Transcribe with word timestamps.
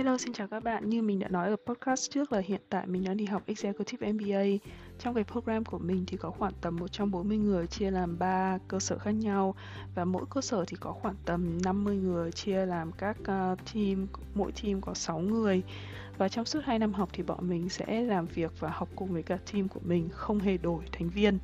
Hello, 0.00 0.18
xin 0.18 0.32
chào 0.32 0.48
các 0.48 0.64
bạn. 0.64 0.90
Như 0.90 1.02
mình 1.02 1.18
đã 1.18 1.28
nói 1.28 1.48
ở 1.48 1.56
podcast 1.66 2.10
trước 2.10 2.32
là 2.32 2.38
hiện 2.38 2.60
tại 2.68 2.86
mình 2.86 3.04
đang 3.04 3.16
đi 3.16 3.24
học 3.24 3.42
Executive 3.46 4.12
MBA. 4.12 4.66
Trong 4.98 5.14
cái 5.14 5.24
program 5.24 5.64
của 5.64 5.78
mình 5.78 6.04
thì 6.06 6.16
có 6.16 6.30
khoảng 6.30 6.52
tầm 6.60 6.76
140 6.76 7.38
người 7.38 7.66
chia 7.66 7.90
làm 7.90 8.18
3 8.18 8.58
cơ 8.68 8.80
sở 8.80 8.98
khác 8.98 9.10
nhau 9.10 9.54
và 9.94 10.04
mỗi 10.04 10.24
cơ 10.30 10.40
sở 10.40 10.64
thì 10.64 10.76
có 10.80 10.92
khoảng 10.92 11.14
tầm 11.24 11.58
50 11.64 11.96
người 11.96 12.32
chia 12.32 12.66
làm 12.66 12.92
các 12.92 13.16
uh, 13.20 13.58
team, 13.74 14.06
mỗi 14.34 14.52
team 14.62 14.80
có 14.80 14.94
6 14.94 15.18
người. 15.18 15.62
Và 16.18 16.28
trong 16.28 16.44
suốt 16.44 16.60
2 16.64 16.78
năm 16.78 16.92
học 16.92 17.08
thì 17.12 17.22
bọn 17.22 17.48
mình 17.48 17.68
sẽ 17.68 18.02
làm 18.02 18.26
việc 18.26 18.52
và 18.60 18.70
học 18.70 18.88
cùng 18.96 19.12
với 19.12 19.22
cả 19.22 19.38
team 19.52 19.68
của 19.68 19.80
mình, 19.84 20.08
không 20.12 20.38
hề 20.38 20.56
đổi 20.56 20.84
thành 20.92 21.08
viên. 21.08 21.38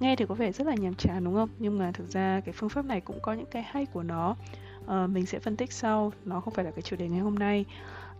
Nghe 0.00 0.16
thì 0.16 0.26
có 0.28 0.34
vẻ 0.34 0.52
rất 0.52 0.66
là 0.66 0.74
nhàm 0.74 0.94
chán 0.94 1.24
đúng 1.24 1.34
không? 1.34 1.48
Nhưng 1.58 1.78
mà 1.78 1.92
thực 1.92 2.08
ra 2.08 2.40
cái 2.44 2.52
phương 2.52 2.68
pháp 2.68 2.84
này 2.84 3.00
cũng 3.00 3.20
có 3.22 3.32
những 3.32 3.50
cái 3.50 3.62
hay 3.62 3.86
của 3.86 4.02
nó 4.02 4.36
uh, 4.84 5.10
mình 5.10 5.26
sẽ 5.26 5.38
phân 5.38 5.56
tích 5.56 5.72
sau. 5.72 6.12
Nó 6.24 6.40
không 6.40 6.54
phải 6.54 6.64
là 6.64 6.70
cái 6.70 6.82
chủ 6.82 6.96
đề 6.96 7.08
ngày 7.08 7.20
hôm 7.20 7.34
nay. 7.34 7.64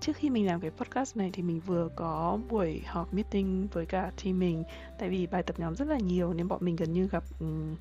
Trước 0.01 0.17
khi 0.17 0.31
mình 0.31 0.47
làm 0.47 0.61
cái 0.61 0.71
podcast 0.71 1.17
này 1.17 1.31
thì 1.33 1.43
mình 1.43 1.61
vừa 1.67 1.89
có 1.97 2.39
buổi 2.49 2.83
họp 2.87 3.15
meeting 3.15 3.69
với 3.73 3.87
cả 3.87 4.11
team 4.25 4.39
mình. 4.39 4.65
Tại 4.99 5.09
vì 5.09 5.27
bài 5.27 5.43
tập 5.43 5.59
nhóm 5.59 5.75
rất 5.75 5.89
là 5.89 5.99
nhiều 5.99 6.33
nên 6.33 6.49
bọn 6.49 6.65
mình 6.65 6.77
gần 6.77 6.93
như 6.93 7.09
gặp 7.09 7.25
um, 7.41 7.73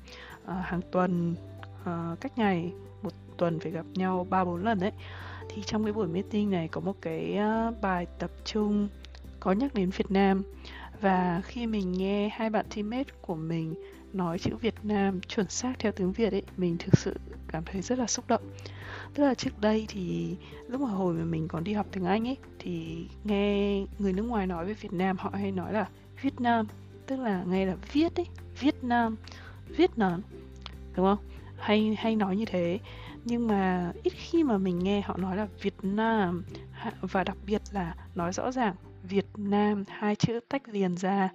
uh, 0.44 0.50
hàng 0.62 0.80
tuần 0.90 1.34
uh, 1.82 2.20
cách 2.20 2.38
ngày. 2.38 2.72
Một 3.02 3.12
tuần 3.36 3.60
phải 3.60 3.72
gặp 3.72 3.86
nhau 3.94 4.26
ba 4.30 4.44
bốn 4.44 4.64
lần 4.64 4.80
đấy 4.80 4.92
thì 5.48 5.62
trong 5.62 5.84
cái 5.84 5.92
buổi 5.92 6.06
meeting 6.06 6.50
này 6.50 6.68
có 6.68 6.80
một 6.80 6.96
cái 7.00 7.38
uh, 7.68 7.80
bài 7.80 8.06
tập 8.18 8.30
trung 8.44 8.88
có 9.40 9.52
nhắc 9.52 9.74
đến 9.74 9.90
Việt 9.90 10.10
Nam. 10.10 10.42
Và 11.00 11.42
khi 11.44 11.66
mình 11.66 11.92
nghe 11.92 12.28
hai 12.28 12.50
bạn 12.50 12.66
teammate 12.74 13.14
của 13.20 13.34
mình 13.34 13.74
nói 14.14 14.38
chữ 14.38 14.56
Việt 14.56 14.74
Nam 14.82 15.20
chuẩn 15.20 15.48
xác 15.48 15.78
theo 15.78 15.92
tiếng 15.92 16.12
Việt 16.12 16.32
ấy, 16.32 16.42
mình 16.56 16.76
thực 16.78 16.98
sự 16.98 17.14
cảm 17.48 17.64
thấy 17.64 17.82
rất 17.82 17.98
là 17.98 18.06
xúc 18.06 18.24
động. 18.28 18.42
Tức 19.14 19.24
là 19.24 19.34
trước 19.34 19.60
đây 19.60 19.86
thì 19.88 20.36
lúc 20.68 20.80
mà 20.80 20.88
hồi 20.88 21.14
mà 21.14 21.24
mình 21.24 21.48
còn 21.48 21.64
đi 21.64 21.72
học 21.72 21.86
tiếng 21.92 22.04
Anh 22.04 22.28
ấy, 22.28 22.36
thì 22.58 23.06
nghe 23.24 23.80
người 23.98 24.12
nước 24.12 24.22
ngoài 24.22 24.46
nói 24.46 24.66
về 24.66 24.74
Việt 24.74 24.92
Nam, 24.92 25.16
họ 25.16 25.30
hay 25.34 25.52
nói 25.52 25.72
là 25.72 25.88
Việt 26.22 26.40
Nam, 26.40 26.66
tức 27.06 27.16
là 27.16 27.44
nghe 27.46 27.66
là 27.66 27.76
viết 27.92 28.16
ấy 28.16 28.26
Việt 28.60 28.84
Nam 28.84 29.16
Việt 29.68 29.98
Nam 29.98 30.22
đúng 30.96 31.06
không? 31.06 31.18
Hay 31.58 31.96
hay 31.98 32.16
nói 32.16 32.36
như 32.36 32.44
thế. 32.44 32.78
Nhưng 33.24 33.46
mà 33.46 33.92
ít 34.02 34.12
khi 34.16 34.44
mà 34.44 34.58
mình 34.58 34.78
nghe 34.78 35.00
họ 35.00 35.16
nói 35.16 35.36
là 35.36 35.48
Việt 35.62 35.74
Nam 35.82 36.44
và 37.00 37.24
đặc 37.24 37.36
biệt 37.46 37.62
là 37.72 37.94
nói 38.14 38.32
rõ 38.32 38.52
ràng 38.52 38.74
Việt 39.02 39.26
Nam, 39.36 39.84
hai 39.88 40.16
chữ 40.16 40.40
tách 40.48 40.68
liền 40.68 40.96
ra 40.96 41.28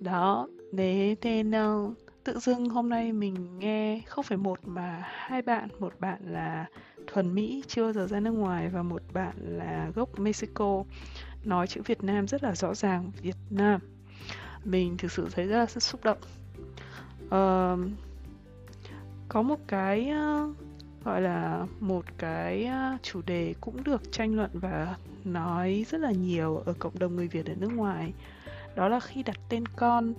đó 0.00 0.48
thế 0.76 1.16
nên 1.22 1.50
uh, 1.50 1.94
tự 2.24 2.38
dưng 2.38 2.68
hôm 2.68 2.88
nay 2.88 3.12
mình 3.12 3.58
nghe 3.58 4.00
không 4.06 4.24
phải 4.24 4.38
một 4.38 4.58
mà 4.64 5.02
hai 5.04 5.42
bạn. 5.42 5.68
Một 5.78 5.92
bạn 6.00 6.18
là 6.24 6.66
thuần 7.06 7.34
mỹ 7.34 7.62
chưa 7.66 7.92
giờ 7.92 8.06
ra 8.06 8.20
nước 8.20 8.30
ngoài 8.30 8.68
và 8.68 8.82
một 8.82 9.02
bạn 9.12 9.36
là 9.38 9.90
gốc 9.94 10.18
mexico 10.18 10.84
nói 11.44 11.66
chữ 11.66 11.82
việt 11.86 12.02
nam 12.02 12.28
rất 12.28 12.42
là 12.42 12.54
rõ 12.54 12.74
ràng 12.74 13.10
việt 13.22 13.36
nam. 13.50 13.80
Mình 14.64 14.96
thực 14.96 15.12
sự 15.12 15.28
thấy 15.32 15.46
rất 15.46 15.56
là 15.56 15.66
xúc 15.66 16.00
động. 16.04 16.18
Uh, 17.24 17.90
có 19.28 19.42
một 19.42 19.58
cái 19.66 20.10
uh, 20.10 20.56
gọi 21.04 21.20
là 21.22 21.66
một 21.80 22.04
cái 22.18 22.70
chủ 23.02 23.22
đề 23.26 23.54
cũng 23.60 23.84
được 23.84 24.12
tranh 24.12 24.34
luận 24.34 24.50
và 24.52 24.96
nói 25.24 25.86
rất 25.90 26.00
là 26.00 26.12
nhiều 26.12 26.56
ở 26.56 26.72
cộng 26.78 26.98
đồng 26.98 27.16
người 27.16 27.28
việt 27.28 27.46
ở 27.46 27.54
nước 27.54 27.72
ngoài 27.72 28.12
đó 28.74 28.88
là 28.88 29.00
khi 29.00 29.22
đặt 29.22 29.36
tên 29.48 29.64
con 29.68 30.14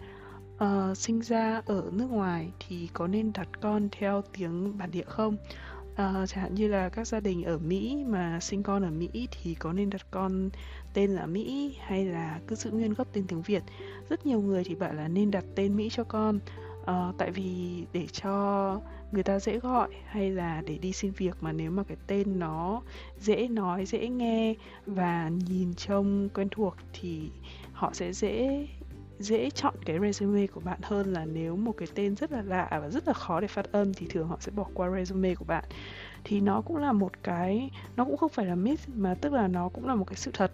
uh, 0.63 0.97
sinh 0.97 1.21
ra 1.21 1.61
ở 1.66 1.89
nước 1.91 2.11
ngoài 2.11 2.49
thì 2.59 2.89
có 2.93 3.08
nên 3.08 3.33
đặt 3.33 3.47
con 3.61 3.89
theo 3.91 4.23
tiếng 4.38 4.77
bản 4.77 4.91
địa 4.91 5.05
không? 5.08 5.38
Uh, 5.91 5.97
chẳng 5.97 6.43
hạn 6.43 6.55
như 6.55 6.67
là 6.67 6.89
các 6.89 7.08
gia 7.08 7.19
đình 7.19 7.43
ở 7.43 7.58
Mỹ 7.58 8.03
mà 8.08 8.39
sinh 8.39 8.63
con 8.63 8.83
ở 8.83 8.89
Mỹ 8.91 9.27
thì 9.31 9.55
có 9.55 9.73
nên 9.73 9.89
đặt 9.89 10.02
con 10.11 10.49
tên 10.93 11.11
là 11.11 11.25
Mỹ 11.25 11.75
hay 11.81 12.05
là 12.05 12.39
cứ 12.48 12.55
giữ 12.55 12.71
nguyên 12.71 12.93
gốc 12.93 13.08
tên 13.14 13.27
tiếng 13.27 13.42
Việt? 13.42 13.64
Rất 14.09 14.26
nhiều 14.26 14.42
người 14.42 14.64
thì 14.64 14.76
bảo 14.76 14.93
là 14.93 15.08
nên 15.08 15.31
đặt 15.31 15.43
tên 15.55 15.76
Mỹ 15.76 15.89
cho 15.92 16.03
con 16.03 16.39
uh, 16.81 17.17
tại 17.17 17.31
vì 17.31 17.83
để 17.93 18.08
cho 18.08 18.81
người 19.11 19.23
ta 19.23 19.39
dễ 19.39 19.59
gọi 19.59 19.89
hay 20.05 20.31
là 20.31 20.61
để 20.65 20.77
đi 20.77 20.92
xin 20.92 21.11
việc 21.11 21.37
mà 21.42 21.52
nếu 21.52 21.71
mà 21.71 21.83
cái 21.83 21.97
tên 22.08 22.39
nó 22.39 22.81
dễ 23.20 23.47
nói 23.47 23.86
dễ 23.86 24.08
nghe 24.08 24.55
và 24.86 25.30
nhìn 25.47 25.73
trông 25.73 26.30
quen 26.33 26.47
thuộc 26.52 26.76
thì 26.93 27.31
họ 27.81 27.93
sẽ 27.93 28.14
dễ 28.14 28.67
dễ 29.19 29.49
chọn 29.49 29.73
cái 29.86 29.99
resume 29.99 30.47
của 30.47 30.59
bạn 30.59 30.80
hơn 30.83 31.14
là 31.14 31.25
nếu 31.25 31.55
một 31.55 31.71
cái 31.77 31.87
tên 31.95 32.15
rất 32.15 32.31
là 32.31 32.42
lạ 32.42 32.67
và 32.71 32.89
rất 32.89 33.08
là 33.08 33.14
khó 33.14 33.42
để 33.42 33.47
phát 33.47 33.71
âm 33.71 33.93
thì 33.93 34.08
thường 34.09 34.27
họ 34.27 34.37
sẽ 34.39 34.52
bỏ 34.52 34.65
qua 34.73 34.89
resume 34.97 35.36
của 35.36 35.45
bạn. 35.45 35.64
Thì 36.23 36.39
nó 36.39 36.61
cũng 36.61 36.77
là 36.77 36.91
một 36.91 37.11
cái 37.23 37.70
nó 37.95 38.05
cũng 38.05 38.17
không 38.17 38.30
phải 38.30 38.45
là 38.45 38.55
myth 38.55 38.89
mà 38.95 39.15
tức 39.21 39.33
là 39.33 39.47
nó 39.47 39.70
cũng 39.70 39.87
là 39.87 39.95
một 39.95 40.05
cái 40.08 40.15
sự 40.15 40.31
thật 40.33 40.52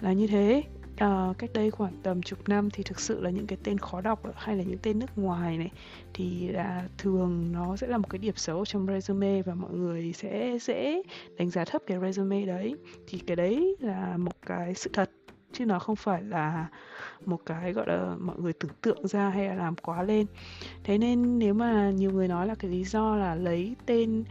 là 0.00 0.12
như 0.12 0.26
thế. 0.26 0.62
À, 0.96 1.32
cách 1.38 1.50
đây 1.54 1.70
khoảng 1.70 1.92
tầm 2.02 2.22
chục 2.22 2.48
năm 2.48 2.70
thì 2.70 2.82
thực 2.82 3.00
sự 3.00 3.20
là 3.20 3.30
những 3.30 3.46
cái 3.46 3.58
tên 3.64 3.78
khó 3.78 4.00
đọc 4.00 4.20
hay 4.34 4.56
là 4.56 4.62
những 4.62 4.78
tên 4.82 4.98
nước 4.98 5.18
ngoài 5.18 5.58
này 5.58 5.70
thì 6.14 6.48
là 6.48 6.88
thường 6.98 7.52
nó 7.52 7.76
sẽ 7.76 7.86
là 7.86 7.98
một 7.98 8.10
cái 8.10 8.18
điểm 8.18 8.36
xấu 8.36 8.64
trong 8.64 8.86
resume 8.86 9.42
và 9.42 9.54
mọi 9.54 9.72
người 9.72 10.12
sẽ 10.12 10.58
dễ 10.60 11.02
đánh 11.36 11.50
giá 11.50 11.64
thấp 11.64 11.82
cái 11.86 11.98
resume 12.00 12.46
đấy. 12.46 12.74
Thì 13.06 13.18
cái 13.18 13.36
đấy 13.36 13.76
là 13.80 14.16
một 14.16 14.36
cái 14.46 14.74
sự 14.74 14.90
thật 14.92 15.10
chứ 15.54 15.66
nó 15.66 15.78
không 15.78 15.96
phải 15.96 16.22
là 16.22 16.68
một 17.26 17.40
cái 17.46 17.72
gọi 17.72 17.86
là 17.88 18.16
mọi 18.20 18.36
người 18.38 18.52
tưởng 18.52 18.70
tượng 18.80 19.08
ra 19.08 19.28
hay 19.28 19.48
là 19.48 19.54
làm 19.54 19.76
quá 19.76 20.02
lên. 20.02 20.26
Thế 20.84 20.98
nên 20.98 21.38
nếu 21.38 21.54
mà 21.54 21.90
nhiều 21.90 22.10
người 22.10 22.28
nói 22.28 22.46
là 22.46 22.54
cái 22.54 22.70
lý 22.70 22.84
do 22.84 23.16
là 23.16 23.34
lấy 23.34 23.76
tên 23.86 24.24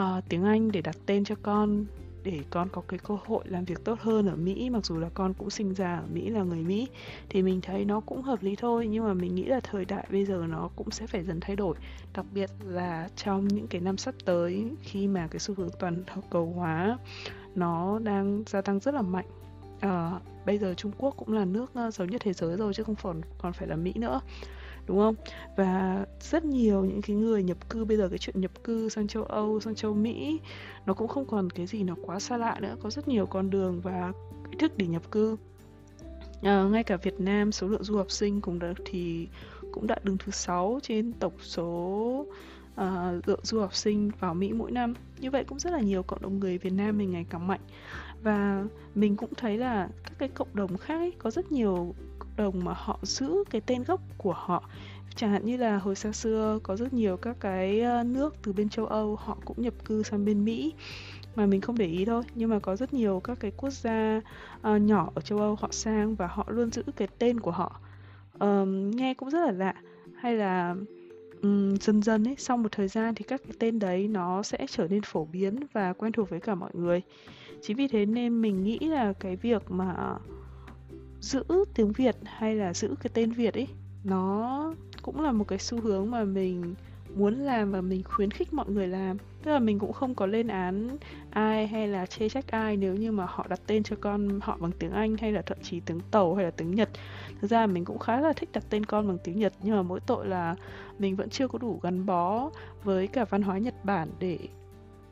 uh, 0.00 0.24
tiếng 0.28 0.44
anh 0.44 0.72
để 0.72 0.80
đặt 0.80 0.96
tên 1.06 1.24
cho 1.24 1.34
con 1.42 1.84
để 2.24 2.40
con 2.50 2.68
có 2.72 2.82
cái 2.88 2.98
cơ 2.98 3.16
hội 3.26 3.44
làm 3.48 3.64
việc 3.64 3.84
tốt 3.84 4.00
hơn 4.00 4.28
ở 4.28 4.36
Mỹ 4.36 4.70
mặc 4.70 4.86
dù 4.86 4.98
là 4.98 5.08
con 5.14 5.34
cũng 5.34 5.50
sinh 5.50 5.74
ra 5.74 5.96
ở 5.96 6.04
Mỹ 6.12 6.28
là 6.28 6.42
người 6.42 6.62
Mỹ 6.62 6.88
thì 7.28 7.42
mình 7.42 7.60
thấy 7.60 7.84
nó 7.84 8.00
cũng 8.00 8.22
hợp 8.22 8.42
lý 8.42 8.56
thôi. 8.56 8.86
Nhưng 8.90 9.04
mà 9.04 9.14
mình 9.14 9.34
nghĩ 9.34 9.44
là 9.44 9.60
thời 9.60 9.84
đại 9.84 10.06
bây 10.10 10.24
giờ 10.24 10.44
nó 10.48 10.70
cũng 10.76 10.90
sẽ 10.90 11.06
phải 11.06 11.24
dần 11.24 11.40
thay 11.40 11.56
đổi 11.56 11.76
đặc 12.14 12.26
biệt 12.34 12.50
là 12.64 13.08
trong 13.16 13.48
những 13.48 13.66
cái 13.66 13.80
năm 13.80 13.96
sắp 13.96 14.14
tới 14.24 14.64
khi 14.82 15.06
mà 15.06 15.28
cái 15.30 15.38
xu 15.38 15.54
hướng 15.54 15.70
toàn 15.78 16.04
cầu 16.30 16.52
hóa 16.56 16.98
nó 17.54 17.98
đang 17.98 18.42
gia 18.46 18.60
tăng 18.60 18.80
rất 18.80 18.94
là 18.94 19.02
mạnh. 19.02 19.26
Uh, 19.86 20.22
bây 20.46 20.58
giờ 20.58 20.74
Trung 20.74 20.92
Quốc 20.98 21.14
cũng 21.16 21.32
là 21.32 21.44
nước 21.44 21.70
ờ, 21.74 21.90
giàu 21.90 22.06
nhất 22.06 22.20
thế 22.24 22.32
giới 22.32 22.56
rồi 22.56 22.74
chứ 22.74 22.82
không 22.82 22.96
còn 23.02 23.20
còn 23.38 23.52
phải 23.52 23.68
là 23.68 23.76
Mỹ 23.76 23.92
nữa 23.96 24.20
đúng 24.86 24.98
không? 24.98 25.14
Và 25.56 26.04
rất 26.20 26.44
nhiều 26.44 26.84
những 26.84 27.02
cái 27.02 27.16
người 27.16 27.42
nhập 27.42 27.68
cư 27.68 27.84
bây 27.84 27.96
giờ 27.96 28.08
cái 28.08 28.18
chuyện 28.18 28.40
nhập 28.40 28.64
cư 28.64 28.88
sang 28.88 29.08
châu 29.08 29.22
Âu 29.22 29.60
sang 29.60 29.74
châu 29.74 29.94
Mỹ 29.94 30.40
nó 30.86 30.94
cũng 30.94 31.08
không 31.08 31.26
còn 31.26 31.50
cái 31.50 31.66
gì 31.66 31.82
nó 31.82 31.94
quá 32.02 32.20
xa 32.20 32.36
lạ 32.36 32.58
nữa 32.60 32.76
có 32.80 32.90
rất 32.90 33.08
nhiều 33.08 33.26
con 33.26 33.50
đường 33.50 33.80
và 33.80 34.12
cách 34.44 34.58
thức 34.58 34.72
để 34.76 34.86
nhập 34.86 35.10
cư. 35.10 35.36
À, 36.42 36.62
ngay 36.62 36.84
cả 36.84 36.96
Việt 36.96 37.20
Nam 37.20 37.52
số 37.52 37.68
lượng 37.68 37.84
du 37.84 37.96
học 37.96 38.10
sinh 38.10 38.40
cũng 38.40 38.58
đã 38.58 38.74
thì 38.84 39.28
cũng 39.72 39.86
đã 39.86 39.96
đứng 40.02 40.18
thứ 40.18 40.32
sáu 40.32 40.78
trên 40.82 41.12
tổng 41.12 41.32
số 41.40 42.26
Ờ, 42.74 43.14
uh, 43.18 43.28
lượng 43.28 43.40
du 43.42 43.60
học 43.60 43.74
sinh 43.74 44.10
vào 44.20 44.34
Mỹ 44.34 44.52
mỗi 44.52 44.70
năm. 44.70 44.94
Như 45.18 45.30
vậy 45.30 45.44
cũng 45.44 45.58
rất 45.58 45.72
là 45.72 45.80
nhiều 45.80 46.02
cộng 46.02 46.22
đồng 46.22 46.40
người 46.40 46.58
Việt 46.58 46.72
Nam 46.72 46.98
mình 46.98 47.10
ngày 47.10 47.26
càng 47.30 47.46
mạnh. 47.46 47.60
Và 48.22 48.64
mình 48.94 49.16
cũng 49.16 49.34
thấy 49.36 49.58
là 49.58 49.88
các 50.04 50.12
cái 50.18 50.28
cộng 50.28 50.48
đồng 50.54 50.76
khác 50.76 50.94
ấy, 50.94 51.12
có 51.18 51.30
rất 51.30 51.52
nhiều 51.52 51.94
cộng 52.18 52.36
đồng 52.36 52.64
mà 52.64 52.72
họ 52.76 52.98
giữ 53.02 53.44
cái 53.50 53.60
tên 53.60 53.84
gốc 53.84 54.00
của 54.18 54.32
họ. 54.32 54.68
Chẳng 55.16 55.30
hạn 55.30 55.44
như 55.44 55.56
là 55.56 55.78
hồi 55.78 55.94
xa 55.94 56.12
xưa 56.12 56.58
có 56.62 56.76
rất 56.76 56.92
nhiều 56.92 57.16
các 57.16 57.36
cái 57.40 57.80
ờ, 57.80 58.02
nước 58.04 58.36
từ 58.42 58.52
bên 58.52 58.68
châu 58.68 58.86
Âu 58.86 59.16
họ 59.16 59.38
cũng 59.44 59.62
nhập 59.62 59.74
cư 59.84 60.02
sang 60.02 60.24
bên 60.24 60.44
Mỹ. 60.44 60.72
Mà 61.36 61.46
mình 61.46 61.60
không 61.60 61.78
để 61.78 61.86
ý 61.86 62.04
thôi 62.04 62.22
nhưng 62.34 62.50
mà 62.50 62.58
có 62.58 62.76
rất 62.76 62.94
nhiều 62.94 63.20
các 63.24 63.40
cái 63.40 63.50
quốc 63.56 63.72
gia 63.72 64.20
uh, 64.68 64.80
nhỏ 64.80 65.10
ở 65.14 65.20
châu 65.20 65.38
Âu 65.38 65.56
họ 65.60 65.68
sang 65.70 66.14
và 66.14 66.26
họ 66.26 66.44
luôn 66.48 66.70
giữ 66.70 66.82
cái 66.96 67.08
tên 67.18 67.40
của 67.40 67.50
họ. 67.50 67.80
Um, 68.38 68.90
nghe 68.90 69.14
cũng 69.14 69.30
rất 69.30 69.40
là 69.46 69.52
lạ. 69.52 69.74
Hay 70.16 70.36
là 70.36 70.74
um, 71.42 71.74
dần 71.76 72.02
dần 72.02 72.28
ấy 72.28 72.34
sau 72.38 72.56
một 72.56 72.72
thời 72.72 72.88
gian 72.88 73.14
thì 73.14 73.24
các 73.24 73.42
cái 73.44 73.52
tên 73.58 73.78
đấy 73.78 74.08
nó 74.08 74.42
sẽ 74.42 74.66
trở 74.70 74.88
nên 74.88 75.02
phổ 75.02 75.24
biến 75.24 75.60
và 75.72 75.92
quen 75.92 76.12
thuộc 76.12 76.30
với 76.30 76.40
cả 76.40 76.54
mọi 76.54 76.70
người. 76.74 77.02
Chính 77.62 77.76
vì 77.76 77.88
thế 77.88 78.06
nên 78.06 78.42
mình 78.42 78.64
nghĩ 78.64 78.78
là 78.78 79.12
cái 79.12 79.36
việc 79.36 79.70
mà 79.70 80.18
giữ 81.20 81.44
tiếng 81.74 81.92
việt 81.92 82.16
hay 82.24 82.54
là 82.54 82.74
giữ 82.74 82.94
cái 83.00 83.10
tên 83.14 83.32
việt 83.32 83.54
ấy 83.54 83.68
nó 84.04 84.74
cũng 85.02 85.20
là 85.20 85.32
một 85.32 85.48
cái 85.48 85.58
xu 85.58 85.80
hướng 85.80 86.10
mà 86.10 86.24
mình 86.24 86.74
muốn 87.16 87.34
làm 87.34 87.72
và 87.72 87.80
mình 87.80 88.02
khuyến 88.04 88.30
khích 88.30 88.52
mọi 88.52 88.66
người 88.68 88.88
làm 88.88 89.16
tức 89.44 89.52
là 89.52 89.58
mình 89.58 89.78
cũng 89.78 89.92
không 89.92 90.14
có 90.14 90.26
lên 90.26 90.48
án 90.48 90.96
ai 91.30 91.66
hay 91.66 91.88
là 91.88 92.06
chê 92.06 92.28
trách 92.28 92.50
ai 92.50 92.76
nếu 92.76 92.94
như 92.94 93.12
mà 93.12 93.26
họ 93.28 93.46
đặt 93.48 93.60
tên 93.66 93.82
cho 93.82 93.96
con 94.00 94.40
họ 94.42 94.56
bằng 94.60 94.72
tiếng 94.78 94.92
anh 94.92 95.16
hay 95.16 95.32
là 95.32 95.42
thậm 95.42 95.58
chí 95.62 95.80
tiếng 95.80 96.00
tàu 96.10 96.34
hay 96.34 96.44
là 96.44 96.50
tiếng 96.50 96.74
nhật. 96.74 96.88
Thực 97.40 97.50
ra 97.50 97.66
mình 97.66 97.84
cũng 97.84 97.98
khá 97.98 98.20
là 98.20 98.32
thích 98.32 98.48
đặt 98.52 98.64
tên 98.70 98.86
con 98.86 99.08
bằng 99.08 99.18
tiếng 99.24 99.38
nhật 99.38 99.52
nhưng 99.62 99.76
mà 99.76 99.82
mỗi 99.82 100.00
tội 100.00 100.26
là 100.26 100.56
mình 100.98 101.16
vẫn 101.16 101.30
chưa 101.30 101.48
có 101.48 101.58
đủ 101.58 101.80
gắn 101.82 102.06
bó 102.06 102.50
với 102.84 103.06
cả 103.06 103.24
văn 103.24 103.42
hóa 103.42 103.58
nhật 103.58 103.84
bản 103.84 104.08
để 104.18 104.38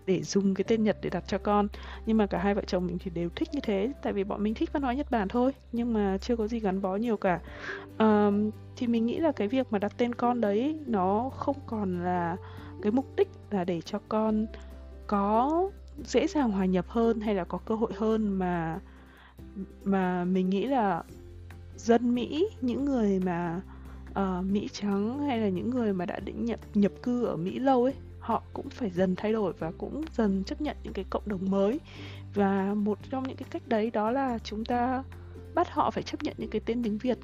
để 0.06 0.22
dùng 0.22 0.54
cái 0.54 0.64
tên 0.68 0.84
Nhật 0.84 0.96
để 1.02 1.10
đặt 1.10 1.24
cho 1.26 1.38
con. 1.38 1.68
Nhưng 2.06 2.16
mà 2.16 2.26
cả 2.26 2.38
hai 2.38 2.54
vợ 2.54 2.62
chồng 2.66 2.86
mình 2.86 2.98
thì 2.98 3.10
đều 3.10 3.28
thích 3.36 3.48
như 3.52 3.60
thế 3.62 3.92
tại 4.02 4.12
vì 4.12 4.24
bọn 4.24 4.42
mình 4.42 4.54
thích 4.54 4.72
văn 4.72 4.82
hóa 4.82 4.92
Nhật 4.92 5.10
Bản 5.10 5.28
thôi 5.28 5.52
nhưng 5.72 5.92
mà 5.94 6.18
chưa 6.18 6.36
có 6.36 6.48
gì 6.48 6.60
gắn 6.60 6.82
bó 6.82 6.96
nhiều 6.96 7.16
cả. 7.16 7.40
Um, 7.98 8.50
thì 8.76 8.86
mình 8.86 9.06
nghĩ 9.06 9.18
là 9.18 9.32
cái 9.32 9.48
việc 9.48 9.66
mà 9.70 9.78
đặt 9.78 9.92
tên 9.96 10.14
con 10.14 10.40
đấy 10.40 10.78
nó 10.86 11.30
không 11.36 11.56
còn 11.66 12.04
là 12.04 12.36
cái 12.82 12.92
mục 12.92 13.16
đích 13.16 13.28
là 13.54 13.64
để 13.64 13.80
cho 13.80 13.98
con 14.08 14.46
có 15.06 15.70
dễ 16.04 16.26
dàng 16.26 16.50
hòa 16.50 16.64
nhập 16.64 16.88
hơn 16.88 17.20
hay 17.20 17.34
là 17.34 17.44
có 17.44 17.58
cơ 17.58 17.74
hội 17.74 17.92
hơn 17.96 18.38
mà 18.38 18.80
mà 19.84 20.24
mình 20.24 20.50
nghĩ 20.50 20.66
là 20.66 21.02
dân 21.76 22.14
Mỹ, 22.14 22.48
những 22.60 22.84
người 22.84 23.20
mà 23.20 23.60
uh, 24.10 24.44
Mỹ 24.44 24.68
trắng 24.72 25.26
hay 25.26 25.38
là 25.38 25.48
những 25.48 25.70
người 25.70 25.92
mà 25.92 26.06
đã 26.06 26.20
định 26.20 26.44
nhập 26.44 26.60
nhập 26.74 26.92
cư 27.02 27.24
ở 27.24 27.36
Mỹ 27.36 27.58
lâu 27.58 27.84
ấy, 27.84 27.94
họ 28.20 28.42
cũng 28.52 28.70
phải 28.70 28.90
dần 28.90 29.14
thay 29.16 29.32
đổi 29.32 29.52
và 29.58 29.72
cũng 29.78 30.04
dần 30.16 30.44
chấp 30.44 30.60
nhận 30.60 30.76
những 30.82 30.92
cái 30.92 31.04
cộng 31.10 31.22
đồng 31.26 31.50
mới. 31.50 31.80
Và 32.34 32.74
một 32.74 32.98
trong 33.10 33.22
những 33.22 33.36
cái 33.36 33.48
cách 33.50 33.68
đấy 33.68 33.90
đó 33.90 34.10
là 34.10 34.38
chúng 34.38 34.64
ta 34.64 35.04
bắt 35.54 35.68
họ 35.70 35.90
phải 35.90 36.02
chấp 36.02 36.22
nhận 36.22 36.34
những 36.38 36.50
cái 36.50 36.60
tên 36.66 36.82
tiếng 36.82 36.98
Việt 36.98 37.18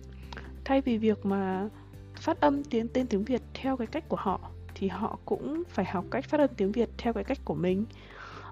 thay 0.64 0.80
vì 0.80 0.98
việc 0.98 1.26
mà 1.26 1.68
phát 2.16 2.40
âm 2.40 2.64
tiếng 2.64 2.88
tên 2.88 3.06
tiếng 3.06 3.24
Việt 3.24 3.42
theo 3.54 3.76
cái 3.76 3.86
cách 3.86 4.08
của 4.08 4.16
họ 4.20 4.40
thì 4.78 4.88
họ 4.88 5.18
cũng 5.24 5.62
phải 5.68 5.84
học 5.84 6.04
cách 6.10 6.24
phát 6.24 6.40
âm 6.40 6.50
tiếng 6.56 6.72
Việt 6.72 6.88
theo 6.98 7.12
cái 7.12 7.24
cách 7.24 7.38
của 7.44 7.54
mình. 7.54 7.84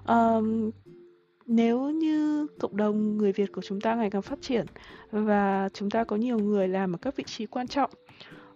Um, 0.07 0.71
nếu 1.45 1.89
như 1.89 2.47
cộng 2.59 2.77
đồng 2.77 3.17
người 3.17 3.31
Việt 3.31 3.51
của 3.51 3.61
chúng 3.61 3.81
ta 3.81 3.95
ngày 3.95 4.09
càng 4.09 4.21
phát 4.21 4.39
triển 4.41 4.65
và 5.11 5.69
chúng 5.73 5.89
ta 5.89 6.03
có 6.03 6.15
nhiều 6.15 6.39
người 6.39 6.67
làm 6.67 6.95
ở 6.95 6.97
các 6.97 7.15
vị 7.15 7.23
trí 7.27 7.45
quan 7.45 7.67
trọng 7.67 7.89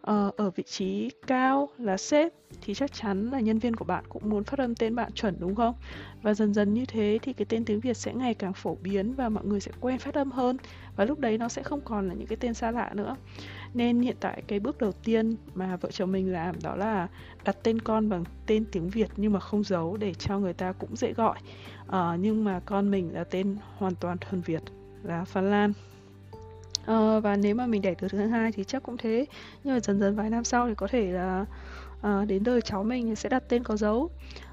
uh, 0.02 0.38
ở 0.38 0.50
vị 0.56 0.64
trí 0.64 1.10
cao 1.28 1.70
là 1.78 1.98
sếp 1.98 2.34
thì 2.62 2.74
chắc 2.74 2.94
chắn 2.94 3.30
là 3.32 3.40
nhân 3.40 3.60
viên 3.60 3.76
của 3.76 3.86
bạn 3.86 4.04
cũng 4.10 4.30
muốn 4.30 4.44
phát 4.44 4.60
âm 4.60 4.76
tên 4.76 4.96
bạn 4.96 5.12
chuẩn 5.12 5.36
đúng 5.40 5.56
không? 5.56 5.76
Và 6.22 6.34
dần 6.34 6.54
dần 6.54 6.74
như 6.74 6.86
thế 6.86 7.20
thì 7.22 7.34
cái 7.34 7.46
tên 7.50 7.66
tiếng 7.66 7.80
Việt 7.80 7.98
sẽ 7.98 8.14
ngày 8.14 8.34
càng 8.34 8.54
phổ 8.54 8.76
biến 8.76 9.14
và 9.14 9.30
mọi 9.30 9.46
người 9.46 9.60
sẽ 9.60 9.72
quen 9.80 9.98
phát 9.98 10.16
âm 10.16 10.32
hơn 10.32 10.58
và 10.96 11.06
lúc 11.06 11.20
đấy 11.20 11.38
nó 11.38 11.50
sẽ 11.50 11.64
không 11.64 11.82
còn 11.82 12.08
là 12.08 12.14
những 12.14 12.28
cái 12.28 12.38
tên 12.38 12.54
xa 12.54 12.72
lạ 12.72 12.92
nữa. 12.94 13.16
Nên 13.74 14.02
hiện 14.02 14.16
tại 14.20 14.44
cái 14.48 14.60
bước 14.60 14.78
đầu 14.78 14.92
tiên 14.92 15.36
mà 15.56 15.76
vợ 15.76 15.92
chồng 15.92 16.12
mình 16.12 16.32
làm 16.32 16.56
đó 16.64 16.76
là 16.76 17.08
đặt 17.44 17.58
tên 17.64 17.80
con 17.80 18.10
bằng 18.10 18.24
tên 18.46 18.66
tiếng 18.72 18.90
Việt 18.90 19.10
nhưng 19.18 19.34
mà 19.34 19.40
không 19.40 19.64
giấu 19.64 19.98
để 19.98 20.14
cho 20.14 20.40
người 20.40 20.54
ta 20.54 20.72
cũng 20.72 20.96
dễ 20.96 21.14
gọi. 21.14 21.40
Uh, 21.88 21.96
nhưng 22.20 22.44
mà 22.44 22.60
con 22.66 22.92
mình 22.92 23.14
là 23.14 23.24
tên 23.24 23.58
hoàn 23.78 23.96
toàn 23.96 24.18
thuần 24.18 24.42
Việt 24.42 24.62
là 25.04 25.26
Phan 25.26 25.50
Lan. 25.50 25.74
Uh, 26.82 27.24
và 27.24 27.36
nếu 27.36 27.56
mà 27.56 27.66
mình 27.66 27.82
đẻ 27.82 27.94
từ 27.94 28.08
thứ 28.08 28.18
hai 28.18 28.52
thì 28.52 28.64
chắc 28.64 28.84
cũng 28.84 28.98
thế. 28.98 29.26
Nhưng 29.64 29.74
mà 29.74 29.80
dần 29.80 30.00
dần 30.00 30.16
vài 30.16 30.30
năm 30.30 30.44
sau 30.44 30.68
thì 30.68 30.76
có 30.76 30.88
thể 30.88 31.12
là 31.12 31.46
à, 32.02 32.26
đến 32.26 32.44
đời 32.44 32.62
cháu 32.62 32.84
mình 32.84 33.16
sẽ 33.16 33.30
đặt 33.30 33.44
tên 33.50 33.64
có 33.64 33.78
dấu. 33.78 34.10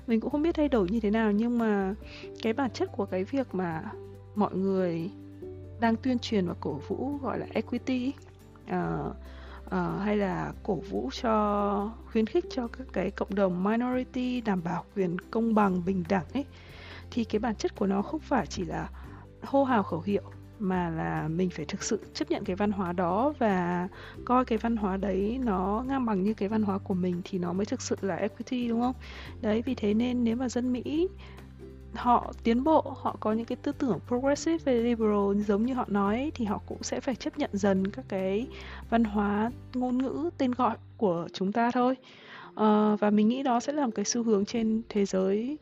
Mình 0.07 0.21
cũng 0.21 0.31
không 0.31 0.43
biết 0.43 0.55
thay 0.55 0.69
đổi 0.69 0.89
như 0.91 1.01
thế 1.01 1.11
nào 1.11 1.33
nhưng 1.33 1.59
mà 1.59 1.95
cái 2.43 2.53
bản 2.53 2.71
chất 2.71 2.93
của 2.93 3.07
cái 3.07 3.25
việc 3.25 3.55
mà 3.55 3.83
mọi 4.35 4.55
người 4.55 5.11
đang 5.81 5.97
tuyên 5.97 6.19
truyền 6.19 6.47
và 6.47 6.55
cổ 6.61 6.81
vũ 6.89 7.19
gọi 7.23 7.39
là 7.39 7.47
equity 7.55 8.13
à, 8.67 8.99
à, 9.71 9.99
hay 10.05 10.17
là 10.17 10.53
cổ 10.63 10.75
vũ 10.75 11.11
cho 11.23 11.93
khuyến 12.13 12.27
khích 12.27 12.45
cho 12.51 12.69
các 12.69 12.87
cái 12.93 13.11
cộng 13.11 13.35
đồng 13.35 13.65
minority 13.65 14.41
đảm 14.41 14.63
bảo 14.65 14.85
quyền 14.97 15.17
công 15.31 15.55
bằng 15.55 15.85
bình 15.85 16.05
đẳng 16.09 16.25
ấy 16.35 16.45
thì 17.11 17.25
cái 17.25 17.39
bản 17.39 17.55
chất 17.55 17.77
của 17.77 17.87
nó 17.87 18.03
không 18.03 18.21
phải 18.21 18.47
chỉ 18.47 18.65
là 18.65 18.91
hô 19.43 19.65
hào 19.65 19.83
khẩu 19.83 20.01
hiệu 20.01 20.23
mà 20.58 20.90
là 20.90 21.28
mình 21.28 21.50
phải 21.50 21.64
thực 21.64 21.82
sự 21.82 22.00
chấp 22.14 22.31
nhận 22.31 22.44
cái 22.44 22.56
văn 22.56 22.70
hóa 22.72 22.93
đó 22.93 23.32
và 23.38 23.88
coi 24.25 24.44
cái 24.44 24.58
văn 24.58 24.76
hóa 24.76 24.96
đấy 24.96 25.40
nó 25.44 25.84
ngang 25.88 26.06
bằng 26.06 26.22
như 26.22 26.34
cái 26.34 26.49
văn 26.49 26.62
hóa 26.62 26.78
của 26.78 26.94
mình 26.94 27.20
thì 27.25 27.38
nó 27.38 27.52
mới 27.52 27.66
thực 27.66 27.82
sự 27.82 27.96
là 28.00 28.16
equity 28.16 28.69
đúng 28.69 28.81
không? 28.81 28.94
Đấy 29.40 29.62
vì 29.66 29.75
thế 29.75 29.94
nên 29.94 30.25
nếu 30.25 30.37
mà 30.37 30.49
dân 30.49 30.72
mỹ 30.72 31.08
họ 31.94 32.32
tiến 32.43 32.64
bộ 32.64 32.96
họ 32.96 33.16
có 33.20 33.32
những 33.32 33.44
cái 33.44 33.56
tư 33.56 33.72
tưởng 33.72 33.99
progressive 34.08 34.58
và 34.64 34.72
liberal 34.72 35.40
giống 35.46 35.66
như 35.66 35.75
họ 35.75 35.84
nói 35.88 36.32
thì 36.34 36.44
họ 36.44 36.60
cũng 36.66 36.82
sẽ 36.82 37.00
phải 37.00 37.14
chấp 37.14 37.38
nhận 37.38 37.50
dần 37.52 37.90
các 37.90 38.05
cái 38.08 38.46
văn 38.90 39.05
hóa 39.05 39.50
ngôn 39.75 39.99
ngữ 39.99 40.31
tên 40.38 40.52
gọi 40.52 40.76
của 40.96 41.28
chúng 41.32 41.52
ta 41.52 41.70
thôi. 41.70 41.96
Uh, 42.49 43.00
và 43.00 43.10
mình 43.10 43.28
nghĩ 43.28 43.43
đó 43.43 43.60
sẽ 43.60 43.72
là 43.72 43.87
một 43.87 43.93
cái 43.94 44.05
xu 44.05 44.22
hướng 44.22 44.44
trên 44.44 44.82
thế 44.88 45.05
giới 45.05 45.58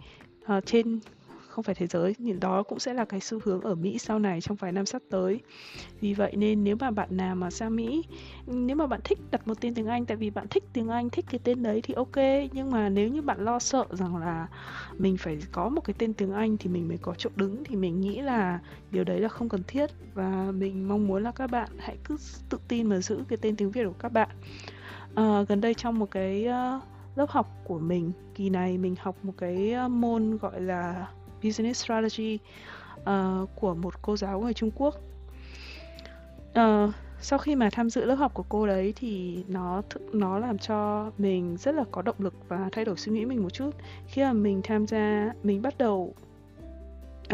uh, 0.57 0.67
trên 0.67 1.01
không 1.57 1.63
phải 1.63 1.75
thế 1.75 1.87
giới. 1.87 2.15
Nhưng 2.19 2.41
đó 2.41 2.63
cũng 2.63 2.79
sẽ 2.79 2.95
là 2.95 3.05
cái 3.05 3.21
xu 3.21 3.39
hướng 3.45 3.61
ở 3.61 3.75
Mỹ 3.75 3.99
sau 3.99 4.19
này 4.19 4.41
trong 4.41 4.57
vài 4.57 4.73
năm 4.73 4.87
sắp 4.87 5.03
tới. 5.11 5.41
Vì 6.01 6.15
vậy 6.15 6.33
nên 6.37 6.65
nếu 6.65 6.77
mà 6.81 6.91
bạn 6.91 7.17
nào 7.17 7.37
mà 7.37 7.51
sang 7.51 7.77
Mỹ 7.77 8.05
nếu 8.47 8.77
mà 8.77 8.87
bạn 8.87 9.01
thích 9.05 9.19
đặt 9.31 9.49
một 9.49 9.61
tên 9.61 9.75
tiếng 9.75 9.87
Anh 9.87 10.07
tại 10.07 10.17
vì 10.17 10.31
bạn 10.31 10.49
thích 10.49 10.65
tiếng 10.73 10.89
Anh 10.89 11.11
thích 11.11 11.25
cái 11.31 11.41
tên 11.45 11.63
đấy 11.63 11.81
thì 11.83 11.95
ok. 11.95 12.17
Nhưng 12.53 12.71
mà 12.71 12.89
nếu 12.89 13.09
như 13.09 13.23
bạn 13.23 13.45
lo 13.45 13.59
sợ 13.59 13.85
rằng 13.91 14.17
là 14.17 14.49
mình 14.99 15.17
phải 15.17 15.39
có 15.53 15.69
một 15.69 15.81
cái 15.85 15.95
tên 15.99 16.15
tiếng 16.15 16.33
Anh 16.33 16.57
thì 16.57 16.71
mình 16.71 16.89
mới 16.89 16.99
có 16.99 17.15
chỗ 17.19 17.31
đứng 17.37 17.65
thì 17.65 17.77
mình 17.77 18.01
nghĩ 18.01 18.21
là 18.21 18.61
điều 18.91 19.05
đấy 19.05 19.21
là 19.21 19.29
không 19.29 19.49
cần 19.49 19.63
thiết. 19.67 19.91
Và 20.15 20.53
mình 20.53 20.89
mong 20.89 21.07
muốn 21.07 21.23
là 21.23 21.33
các 21.33 21.51
bạn 21.51 21.69
hãy 21.79 21.97
cứ 22.05 22.17
tự 22.49 22.59
tin 22.69 22.87
mà 22.87 23.01
giữ 23.01 23.25
cái 23.29 23.37
tên 23.43 23.57
tiếng 23.57 23.71
Việt 23.71 23.85
của 23.85 23.99
các 23.99 24.13
bạn. 24.13 24.29
À, 25.15 25.43
gần 25.49 25.61
đây 25.61 25.75
trong 25.75 25.99
một 25.99 26.11
cái 26.11 26.49
uh, 26.49 26.83
lớp 27.17 27.31
học 27.31 27.47
của 27.65 27.79
mình 27.79 28.13
kỳ 28.35 28.51
này 28.51 28.79
mình 28.79 28.95
học 29.01 29.17
một 29.23 29.33
cái 29.39 29.73
ờ, 29.73 29.89
môn 29.89 30.39
gọi 30.39 30.61
là 30.61 31.09
business 31.47 31.85
strategy 31.85 32.39
uh, 33.01 33.49
của 33.55 33.75
một 33.75 34.03
cô 34.03 34.17
giáo 34.17 34.41
người 34.41 34.55
Trung 34.55 34.71
Quốc. 34.75 34.95
Uh, 36.61 36.95
sau 37.21 37.39
khi 37.39 37.55
mà 37.55 37.71
tham 37.73 37.91
dự 37.91 38.05
lớp 38.05 38.15
học 38.15 38.35
của 38.35 38.45
cô 38.49 38.67
đấy 38.67 38.93
thì 38.97 39.45
nó 39.49 39.83
nó 40.13 40.39
làm 40.39 40.59
cho 40.59 41.11
mình 41.19 41.57
rất 41.57 41.75
là 41.75 41.85
có 41.91 42.03
động 42.03 42.17
lực 42.19 42.35
và 42.49 42.69
thay 42.73 42.85
đổi 42.85 42.97
suy 42.97 43.13
nghĩ 43.13 43.25
mình 43.25 43.43
một 43.43 43.51
chút 43.51 43.71
khi 44.07 44.23
mà 44.23 44.33
mình 44.33 44.61
tham 44.65 44.87
gia 44.87 45.33
mình 45.43 45.63
bắt 45.63 45.79
đầu 45.79 46.15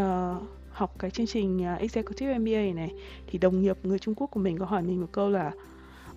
uh, 0.00 0.42
học 0.70 0.94
cái 0.98 1.10
chương 1.10 1.26
trình 1.26 1.66
uh, 1.74 1.80
executive 1.80 2.38
MBA 2.38 2.74
này 2.74 2.90
thì 3.26 3.38
đồng 3.38 3.62
nghiệp 3.62 3.78
người 3.82 3.98
Trung 3.98 4.14
Quốc 4.14 4.26
của 4.26 4.40
mình 4.40 4.58
có 4.58 4.66
hỏi 4.66 4.82
mình 4.82 5.00
một 5.00 5.08
câu 5.12 5.30
là 5.30 5.52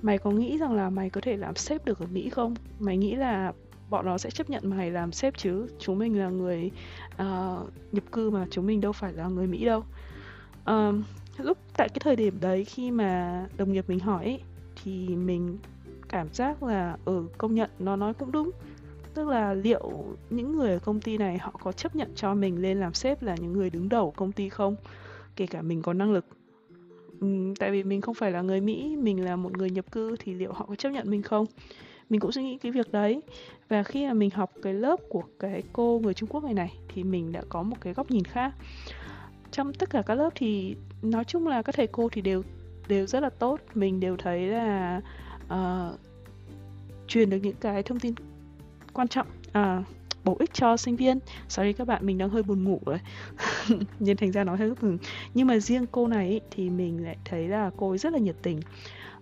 mày 0.01 0.18
có 0.18 0.31
nghĩ 0.31 0.57
rằng 0.57 0.74
là 0.74 0.89
mày 0.89 1.09
có 1.09 1.21
thể 1.21 1.38
làm 1.38 1.56
sếp 1.56 1.86
được 1.86 2.00
ở 2.00 2.06
Mỹ 2.12 2.30
không? 2.30 2.56
Mày 2.80 2.97
nghĩ 2.97 3.15
là 3.15 3.53
bọn 3.95 4.06
nó 4.06 4.18
sẽ 4.18 4.30
chấp 4.30 4.50
nhận 4.50 4.69
mày 4.69 4.92
làm 4.92 5.12
sếp 5.12 5.38
chứ. 5.38 5.68
Chúng 5.80 6.00
mình 6.00 6.19
là 6.19 6.30
người 6.30 6.71
uh, 7.13 7.69
nhập 7.92 8.03
cư 8.12 8.30
mà 8.30 8.45
chúng 8.51 8.68
mình 8.68 8.81
đâu 8.81 8.92
phải 8.92 9.13
là 9.13 9.27
người 9.27 9.47
mỹ 9.47 9.65
đâu. 9.65 9.83
Um, 10.65 11.03
lúc 11.38 11.57
tại 11.77 11.89
cái 11.89 12.00
thời 12.00 12.15
điểm 12.15 12.38
đấy 12.42 12.65
khi 12.65 12.92
mà 12.92 13.42
đồng 13.57 13.74
nghiệp 13.74 13.86
mình 13.88 14.00
hỏi 14.00 14.24
ấy, 14.24 14.39
thì 14.83 15.07
mình 15.07 15.57
cảm 16.09 16.27
giác 16.33 16.63
là 16.63 16.92
ở 16.92 16.97
ừ, 17.06 17.25
công 17.38 17.56
nhận 17.56 17.69
nó 17.80 17.95
nói 17.95 18.13
cũng 18.13 18.31
đúng. 18.31 18.51
Tức 19.13 19.27
là 19.27 19.53
liệu 19.53 20.06
những 20.30 20.57
người 20.57 20.71
ở 20.71 20.80
công 20.80 21.00
ty 21.00 21.18
này 21.18 21.38
họ 21.38 21.51
có 21.63 21.71
chấp 21.71 21.95
nhận 21.95 22.12
cho 22.15 22.33
mình 22.33 22.62
lên 22.62 22.80
làm 22.80 22.94
sếp 22.94 23.24
là 23.24 23.36
những 23.36 23.53
người 23.53 23.69
đứng 23.69 23.89
đầu 23.89 24.12
công 24.12 24.31
ty 24.31 24.50
không? 24.50 24.75
Kể 25.36 25.47
cả 25.47 25.62
mình 25.62 25.81
có 25.81 25.94
năng 25.94 26.13
lực. 26.13 26.25
Ừ, 27.21 27.53
tại 27.59 27.71
vì 27.71 27.83
mình 27.83 28.01
không 28.01 28.15
phải 28.15 28.31
là 28.31 28.42
người 28.42 28.62
mỹ 28.62 28.95
mình 29.00 29.25
là 29.25 29.36
một 29.36 29.57
người 29.57 29.69
nhập 29.69 29.92
cư 29.92 30.15
thì 30.19 30.33
liệu 30.33 30.53
họ 30.53 30.65
có 30.65 30.75
chấp 30.75 30.89
nhận 30.89 31.12
mình 31.12 31.21
không? 31.21 31.45
Mình 32.10 32.19
cũng 32.19 32.31
suy 32.31 32.44
nghĩ 32.44 32.57
cái 32.57 32.72
việc 32.72 32.92
đấy. 32.92 33.22
Và 33.69 33.84
khi 33.84 34.07
mà 34.07 34.13
mình 34.13 34.30
học 34.30 34.52
cái 34.62 34.74
lớp 34.74 35.00
của 35.10 35.24
cái 35.40 35.63
cô 35.74 36.00
người 36.04 36.13
Trung 36.13 36.30
Quốc 36.30 36.44
này 36.44 36.54
này 36.54 36.74
thì 36.88 37.04
mình 37.04 37.31
đã 37.31 37.42
có 37.50 37.64
một 37.64 37.78
cái 37.81 37.94
góc 37.94 38.12
nhìn 38.12 38.24
khác. 38.24 38.54
Trong 39.52 39.74
tất 39.74 39.90
cả 39.90 40.02
các 40.06 40.16
lớp 40.16 40.30
thì 40.35 40.76
nói 41.02 41.24
chung 41.24 41.47
là 41.47 41.62
các 41.62 41.76
thầy 41.76 41.88
cô 41.88 42.09
thì 42.09 42.21
đều 42.21 42.44
đều 42.88 43.07
rất 43.07 43.19
là 43.19 43.30
tốt. 43.30 43.59
Mình 43.74 44.00
đều 44.00 44.18
thấy 44.18 44.47
là 44.47 45.02
uh, 45.45 46.00
truyền 47.07 47.30
được 47.30 47.38
những 47.38 47.56
cái 47.62 47.83
thông 47.83 48.00
tin 48.00 48.14
quan 48.94 49.07
trọng 49.07 49.28
uh, 49.50 49.85
bổ 50.24 50.35
ích 50.40 50.54
cho 50.54 50.78
sinh 50.78 50.95
viên. 50.95 51.19
Sorry 51.47 51.74
các 51.74 51.88
bạn 51.88 52.06
mình 52.06 52.18
đang 52.18 52.30
hơi 52.30 52.44
buồn 52.44 52.64
ngủ 52.64 52.80
rồi. 52.85 53.00
Nên 54.00 54.18
thành 54.18 54.31
ra 54.31 54.44
nói 54.44 54.57
hơi 54.57 54.71
mừng 54.81 54.97
nhưng 55.33 55.47
mà 55.47 55.59
riêng 55.59 55.85
cô 55.92 56.07
này 56.07 56.30
ý, 56.30 56.40
thì 56.52 56.69
mình 56.69 57.06
lại 57.06 57.18
thấy 57.26 57.47
là 57.47 57.71
cô 57.78 57.90
ấy 57.90 57.97
rất 57.97 58.14
là 58.14 58.19
nhiệt 58.19 58.35
tình. 58.42 58.59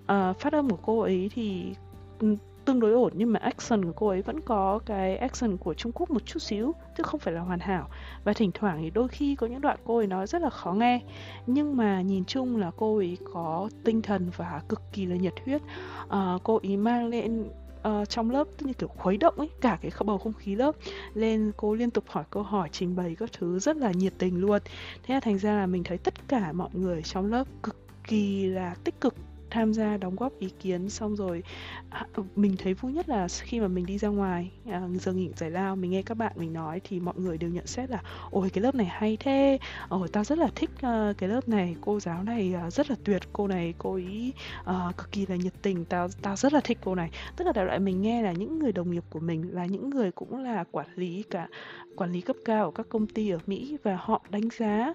Uh, 0.01 0.39
phát 0.39 0.53
âm 0.53 0.69
của 0.69 0.79
cô 0.81 0.99
ấy 0.99 1.29
thì 1.35 1.73
ừ, 2.19 2.35
tương 2.65 2.79
đối 2.79 2.91
ổn 2.91 3.13
nhưng 3.15 3.33
mà 3.33 3.39
action 3.39 3.85
của 3.85 3.91
cô 3.95 4.07
ấy 4.07 4.21
vẫn 4.21 4.41
có 4.41 4.79
cái 4.85 5.17
action 5.17 5.57
của 5.57 5.73
Trung 5.73 5.91
Quốc 5.91 6.11
một 6.11 6.25
chút 6.25 6.39
xíu 6.39 6.73
chứ 6.97 7.03
không 7.03 7.19
phải 7.19 7.33
là 7.33 7.41
hoàn 7.41 7.59
hảo. 7.59 7.89
Và 8.23 8.33
thỉnh 8.33 8.51
thoảng 8.53 8.77
thì 8.81 8.89
đôi 8.89 9.07
khi 9.07 9.35
có 9.35 9.47
những 9.47 9.61
đoạn 9.61 9.77
cô 9.83 9.97
ấy 9.97 10.07
nói 10.07 10.27
rất 10.27 10.41
là 10.41 10.49
khó 10.49 10.73
nghe 10.73 11.01
nhưng 11.47 11.77
mà 11.77 12.01
nhìn 12.01 12.25
chung 12.25 12.57
là 12.57 12.71
cô 12.77 12.97
ấy 12.97 13.17
có 13.33 13.69
tinh 13.83 14.01
thần 14.01 14.31
và 14.37 14.61
cực 14.69 14.81
kỳ 14.93 15.05
là 15.05 15.15
nhiệt 15.15 15.33
huyết. 15.45 15.61
À, 16.09 16.37
cô 16.43 16.59
ấy 16.63 16.77
mang 16.77 17.07
lên 17.07 17.45
uh, 17.87 18.09
trong 18.09 18.31
lớp 18.31 18.47
như 18.59 18.73
kiểu 18.73 18.87
khuấy 18.87 19.17
động 19.17 19.35
ấy 19.37 19.49
cả 19.61 19.77
cái 19.81 19.91
bầu 20.05 20.17
không 20.17 20.33
khí 20.33 20.55
lớp 20.55 20.75
lên 21.13 21.51
cô 21.57 21.73
liên 21.73 21.91
tục 21.91 22.03
hỏi 22.07 22.23
câu 22.29 22.43
hỏi 22.43 22.69
trình 22.71 22.95
bày 22.95 23.15
các 23.19 23.29
thứ 23.37 23.59
rất 23.59 23.77
là 23.77 23.91
nhiệt 23.91 24.13
tình 24.17 24.41
luôn. 24.41 24.61
Thế 25.03 25.13
là 25.13 25.19
thành 25.19 25.37
ra 25.37 25.55
là 25.55 25.65
mình 25.65 25.83
thấy 25.83 25.97
tất 25.97 26.13
cả 26.27 26.51
mọi 26.51 26.69
người 26.73 27.01
trong 27.01 27.31
lớp 27.31 27.47
cực 27.63 27.75
kỳ 28.07 28.45
là 28.45 28.75
tích 28.83 29.01
cực 29.01 29.15
tham 29.53 29.73
gia 29.73 29.97
đóng 29.97 30.15
góp 30.15 30.39
ý 30.39 30.49
kiến 30.59 30.89
xong 30.89 31.15
rồi 31.15 31.43
à, 31.89 32.05
ừ, 32.13 32.23
mình 32.35 32.55
thấy 32.57 32.73
vui 32.73 32.91
nhất 32.91 33.09
là 33.09 33.27
khi 33.27 33.59
mà 33.59 33.67
mình 33.67 33.85
đi 33.85 33.97
ra 33.97 34.07
ngoài 34.07 34.51
à, 34.71 34.81
giờ 35.01 35.13
nghỉ 35.13 35.29
giải 35.35 35.51
lao 35.51 35.75
mình 35.75 35.91
nghe 35.91 36.01
các 36.01 36.17
bạn 36.17 36.31
mình 36.35 36.53
nói 36.53 36.81
thì 36.83 36.99
mọi 36.99 37.13
người 37.17 37.37
đều 37.37 37.49
nhận 37.49 37.67
xét 37.67 37.89
là 37.89 38.01
ôi 38.31 38.49
cái 38.49 38.61
lớp 38.61 38.75
này 38.75 38.85
hay 38.85 39.17
thế. 39.19 39.59
Ôi 39.89 40.07
tao 40.11 40.23
rất 40.23 40.37
là 40.37 40.47
thích 40.55 40.69
uh, 40.73 41.17
cái 41.17 41.29
lớp 41.29 41.49
này. 41.49 41.75
Cô 41.81 41.99
giáo 41.99 42.23
này 42.23 42.53
uh, 42.67 42.73
rất 42.73 42.89
là 42.89 42.95
tuyệt. 43.03 43.21
Cô 43.33 43.47
này 43.47 43.73
cô 43.77 43.95
ý 43.95 44.33
uh, 44.61 44.97
cực 44.97 45.11
kỳ 45.11 45.25
là 45.25 45.35
nhiệt 45.35 45.53
tình. 45.61 45.85
Tao 45.85 46.07
tao 46.21 46.35
rất 46.35 46.53
là 46.53 46.59
thích 46.63 46.77
cô 46.83 46.95
này. 46.95 47.09
Tức 47.35 47.45
là 47.45 47.51
đại 47.51 47.65
loại 47.65 47.79
mình 47.79 48.01
nghe 48.01 48.21
là 48.21 48.31
những 48.31 48.59
người 48.59 48.71
đồng 48.71 48.91
nghiệp 48.91 49.03
của 49.09 49.19
mình 49.19 49.55
là 49.55 49.65
những 49.65 49.89
người 49.89 50.11
cũng 50.11 50.43
là 50.43 50.63
quản 50.71 50.87
lý 50.95 51.23
cả 51.29 51.47
quản 51.95 52.11
lý 52.11 52.21
cấp 52.21 52.35
cao 52.45 52.65
ở 52.65 52.71
các 52.71 52.89
công 52.89 53.07
ty 53.07 53.29
ở 53.29 53.39
Mỹ 53.47 53.77
và 53.83 53.97
họ 54.01 54.21
đánh 54.29 54.49
giá 54.57 54.93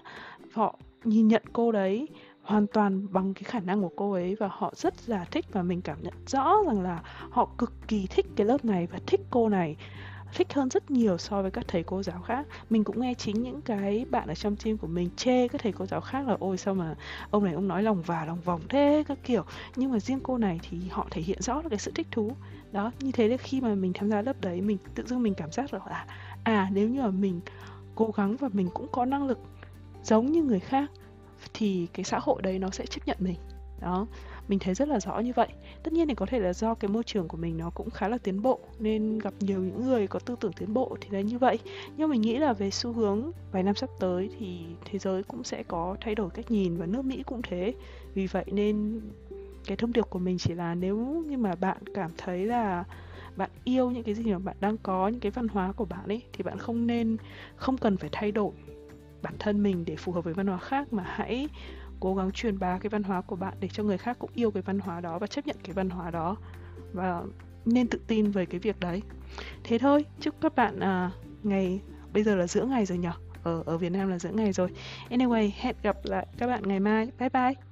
họ 0.53 0.75
nhìn 1.03 1.27
nhận 1.27 1.43
cô 1.53 1.71
đấy 1.71 2.07
hoàn 2.49 2.67
toàn 2.67 3.13
bằng 3.13 3.33
cái 3.33 3.43
khả 3.43 3.59
năng 3.59 3.81
của 3.81 3.91
cô 3.95 4.11
ấy 4.11 4.35
và 4.35 4.49
họ 4.51 4.73
rất 4.75 4.93
là 5.09 5.25
thích 5.31 5.45
và 5.51 5.63
mình 5.63 5.81
cảm 5.81 5.97
nhận 6.01 6.13
rõ 6.27 6.55
rằng 6.67 6.81
là 6.81 7.03
họ 7.29 7.49
cực 7.57 7.73
kỳ 7.87 8.07
thích 8.07 8.25
cái 8.35 8.47
lớp 8.47 8.65
này 8.65 8.87
và 8.91 8.99
thích 9.07 9.21
cô 9.29 9.49
này, 9.49 9.75
thích 10.35 10.53
hơn 10.53 10.69
rất 10.69 10.91
nhiều 10.91 11.17
so 11.17 11.41
với 11.41 11.51
các 11.51 11.65
thầy 11.67 11.83
cô 11.83 12.03
giáo 12.03 12.21
khác. 12.21 12.47
Mình 12.69 12.83
cũng 12.83 13.01
nghe 13.01 13.13
chính 13.13 13.43
những 13.43 13.61
cái 13.61 14.05
bạn 14.09 14.27
ở 14.27 14.35
trong 14.35 14.55
team 14.55 14.77
của 14.77 14.87
mình 14.87 15.09
chê 15.15 15.47
các 15.47 15.61
thầy 15.61 15.71
cô 15.71 15.85
giáo 15.85 16.01
khác 16.01 16.27
là 16.27 16.37
ôi, 16.39 16.57
sao 16.57 16.73
mà 16.73 16.95
ông 17.31 17.43
này 17.43 17.53
ông 17.53 17.67
nói 17.67 17.83
lòng 17.83 18.01
và 18.01 18.25
lòng 18.25 18.41
vòng 18.41 18.61
thế 18.69 19.03
các 19.07 19.17
kiểu. 19.23 19.43
Nhưng 19.75 19.91
mà 19.91 19.99
riêng 19.99 20.19
cô 20.23 20.37
này 20.37 20.59
thì 20.69 20.77
họ 20.89 21.07
thể 21.11 21.21
hiện 21.21 21.41
rõ 21.41 21.61
là 21.61 21.69
cái 21.69 21.79
sự 21.79 21.91
thích 21.95 22.07
thú. 22.11 22.31
Đó, 22.71 22.91
như 22.99 23.11
thế 23.11 23.27
là 23.27 23.37
khi 23.37 23.61
mà 23.61 23.75
mình 23.75 23.93
tham 23.93 24.09
gia 24.09 24.21
lớp 24.21 24.41
đấy, 24.41 24.61
mình 24.61 24.77
tự 24.95 25.05
dưng 25.05 25.23
mình 25.23 25.33
cảm 25.33 25.51
giác 25.51 25.73
là 25.73 26.05
à 26.43 26.69
nếu 26.73 26.89
như 26.89 27.01
mà 27.01 27.11
mình 27.11 27.41
cố 27.95 28.11
gắng 28.15 28.35
và 28.35 28.49
mình 28.53 28.69
cũng 28.73 28.87
có 28.91 29.05
năng 29.05 29.27
lực 29.27 29.39
giống 30.03 30.31
như 30.31 30.43
người 30.43 30.59
khác 30.59 30.91
thì 31.53 31.87
cái 31.93 32.03
xã 32.03 32.19
hội 32.21 32.41
đấy 32.41 32.59
nó 32.59 32.69
sẽ 32.69 32.85
chấp 32.85 33.07
nhận 33.07 33.17
mình. 33.19 33.35
Đó, 33.81 34.07
mình 34.47 34.59
thấy 34.59 34.73
rất 34.73 34.87
là 34.87 34.99
rõ 34.99 35.19
như 35.19 35.31
vậy. 35.35 35.47
Tất 35.83 35.93
nhiên 35.93 36.07
thì 36.07 36.15
có 36.15 36.25
thể 36.25 36.39
là 36.39 36.53
do 36.53 36.75
cái 36.75 36.89
môi 36.89 37.03
trường 37.03 37.27
của 37.27 37.37
mình 37.37 37.57
nó 37.57 37.69
cũng 37.69 37.89
khá 37.89 38.07
là 38.07 38.17
tiến 38.17 38.41
bộ, 38.41 38.59
nên 38.79 39.19
gặp 39.19 39.33
nhiều 39.39 39.59
những 39.59 39.85
người 39.85 40.07
có 40.07 40.19
tư 40.19 40.35
tưởng 40.39 40.53
tiến 40.53 40.73
bộ 40.73 40.97
thì 41.01 41.09
là 41.11 41.21
như 41.21 41.37
vậy. 41.37 41.59
Nhưng 41.97 42.09
mình 42.09 42.21
nghĩ 42.21 42.37
là 42.37 42.53
về 42.53 42.71
xu 42.71 42.93
hướng 42.93 43.31
vài 43.51 43.63
năm 43.63 43.75
sắp 43.75 43.89
tới 43.99 44.29
thì 44.39 44.59
thế 44.85 44.99
giới 44.99 45.23
cũng 45.23 45.43
sẽ 45.43 45.63
có 45.63 45.95
thay 46.01 46.15
đổi 46.15 46.29
cách 46.29 46.51
nhìn 46.51 46.77
và 46.77 46.85
nước 46.85 47.05
mỹ 47.05 47.23
cũng 47.25 47.41
thế. 47.41 47.73
Vì 48.13 48.27
vậy 48.27 48.45
nên 48.47 49.01
cái 49.65 49.77
thông 49.77 49.93
điệp 49.93 50.05
của 50.09 50.19
mình 50.19 50.37
chỉ 50.37 50.53
là 50.53 50.75
nếu 50.75 50.97
như 51.27 51.37
mà 51.37 51.55
bạn 51.55 51.77
cảm 51.93 52.11
thấy 52.17 52.45
là 52.45 52.83
bạn 53.35 53.49
yêu 53.63 53.91
những 53.91 54.03
cái 54.03 54.15
gì 54.15 54.31
mà 54.31 54.39
bạn 54.39 54.55
đang 54.59 54.77
có, 54.77 55.07
những 55.07 55.19
cái 55.19 55.31
văn 55.31 55.47
hóa 55.47 55.71
của 55.71 55.85
bạn 55.85 56.07
ấy, 56.07 56.21
thì 56.33 56.43
bạn 56.43 56.57
không 56.57 56.87
nên, 56.87 57.17
không 57.55 57.77
cần 57.77 57.97
phải 57.97 58.09
thay 58.13 58.31
đổi 58.31 58.51
bản 59.21 59.33
thân 59.39 59.63
mình 59.63 59.85
để 59.85 59.95
phù 59.95 60.11
hợp 60.11 60.23
với 60.23 60.33
văn 60.33 60.47
hóa 60.47 60.57
khác 60.57 60.93
mà 60.93 61.03
hãy 61.07 61.49
cố 61.99 62.15
gắng 62.15 62.31
truyền 62.31 62.59
bá 62.59 62.77
cái 62.77 62.89
văn 62.89 63.03
hóa 63.03 63.21
của 63.21 63.35
bạn 63.35 63.53
để 63.59 63.67
cho 63.67 63.83
người 63.83 63.97
khác 63.97 64.19
cũng 64.19 64.29
yêu 64.33 64.51
cái 64.51 64.63
văn 64.63 64.79
hóa 64.79 65.01
đó 65.01 65.19
và 65.19 65.27
chấp 65.27 65.47
nhận 65.47 65.57
cái 65.63 65.73
văn 65.73 65.89
hóa 65.89 66.11
đó 66.11 66.35
và 66.93 67.23
nên 67.65 67.87
tự 67.87 67.99
tin 68.07 68.31
về 68.31 68.45
cái 68.45 68.59
việc 68.59 68.79
đấy. 68.79 69.01
Thế 69.63 69.77
thôi 69.77 70.05
chúc 70.19 70.35
các 70.41 70.55
bạn 70.55 70.79
à, 70.79 71.11
ngày 71.43 71.81
bây 72.13 72.23
giờ 72.23 72.35
là 72.35 72.47
giữa 72.47 72.65
ngày 72.65 72.85
rồi 72.85 72.97
nhở? 72.97 73.11
Ở 73.43 73.63
ở 73.65 73.77
Việt 73.77 73.89
Nam 73.89 74.09
là 74.09 74.19
giữa 74.19 74.31
ngày 74.31 74.53
rồi. 74.53 74.69
Anyway 75.09 75.49
hẹn 75.59 75.75
gặp 75.83 75.97
lại 76.03 76.27
các 76.37 76.47
bạn 76.47 76.63
ngày 76.67 76.79
mai. 76.79 77.11
Bye 77.19 77.29
bye. 77.29 77.68